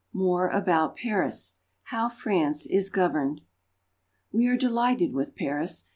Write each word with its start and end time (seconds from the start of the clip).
MORE 0.13 0.47
ABOUT 0.47 0.95
PARIS— 0.95 1.53
HOW 1.91 2.09
FRANCE 2.09 2.65
IS 2.65 2.89
GOVERNED. 2.89 3.41
WE 4.31 4.47
are 4.47 4.57
delighted 4.57 5.13
with 5.13 5.35
Paris. 5.35 5.85